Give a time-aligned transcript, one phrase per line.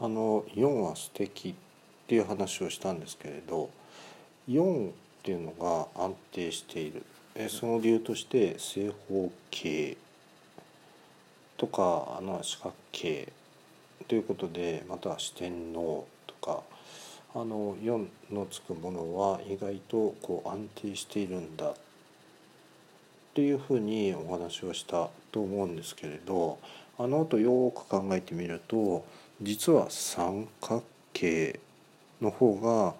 [0.00, 1.54] あの4は素敵っ
[2.06, 3.70] ていう話をしたんですけれど
[4.48, 7.02] 4っていうのが安定している。
[7.50, 9.96] その理由として正方形
[11.58, 13.30] とかあの四角形
[14.08, 16.62] ということでまた四天王とか
[17.34, 21.74] あの4のつくものは意外とこう安定しているんだっ
[23.34, 26.58] ていうふうにお話をしたと思うんですけれど
[26.98, 29.04] あの後よく考えてみると
[29.42, 30.82] 実は三角
[31.12, 31.60] 形
[32.22, 32.94] の方が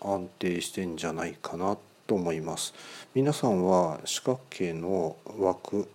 [0.00, 2.72] 安定してんじゃないかなと思います。
[3.14, 5.86] 皆さんは四角形の枠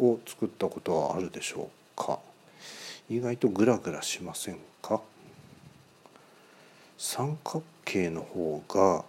[0.00, 2.18] を作ったことはあるでしょうか？
[3.08, 5.00] 意外とグラグラしませんか？
[6.98, 9.04] 三角形の方が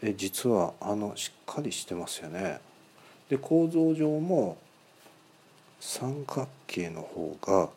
[0.00, 2.58] え実はあのしっかりしてますよね。
[3.28, 4.56] で構造上も
[5.78, 7.68] 三角形の方が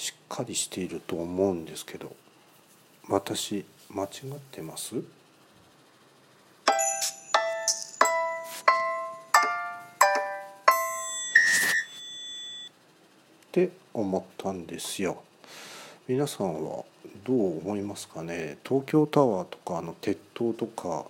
[0.00, 2.16] しっかりしていると思うんですけど
[3.10, 4.10] 私間違っ
[4.50, 4.96] てます？
[4.96, 5.00] っ
[13.52, 15.22] て思ったんですよ。
[16.08, 16.84] 皆さんは
[17.26, 18.56] どう思いますかね？
[18.66, 21.04] 東京タワーとかあの鉄塔とか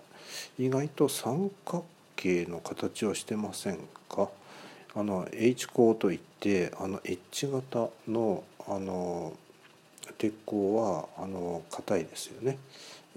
[0.59, 1.85] 意外と三角
[2.17, 4.29] 形の形をしてませんか？
[4.95, 9.33] あの H 鋼といってあのエッジ型のあの
[10.19, 12.59] 鉄鋼はあの硬いですよね。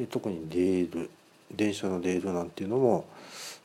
[0.10, 1.10] 特にレール
[1.52, 3.06] 電車のレールなんていうのも、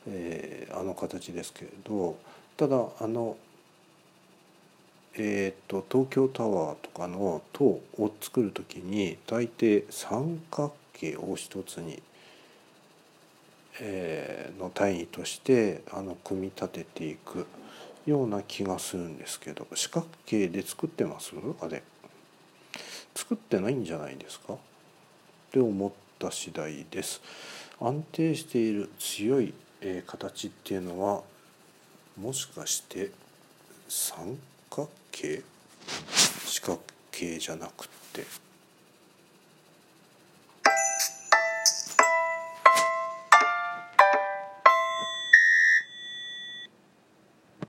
[0.07, 2.17] えー、あの形ですけれど
[2.57, 3.37] ただあの
[5.21, 12.01] えーと、東京タワーとかの塔を作る時に大抵三角形を一つに、
[13.81, 17.47] えー、の単位としてあの組み立てていく。
[18.05, 21.33] ような気がするんですけど四角形で作ってます？
[21.61, 21.83] あれ。
[23.15, 24.53] 作ってないんじゃないですか？
[24.53, 24.57] っ
[25.51, 27.21] て思った次第です。
[27.79, 31.23] 安定している強い、え、形っていうのは
[32.19, 33.11] もしかして
[33.87, 34.37] 三
[34.69, 35.43] 角形？
[36.45, 36.79] 四角
[37.11, 38.48] 形じゃなくって。